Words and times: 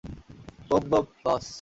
মমম, 0.67 1.05
বস। 1.23 1.45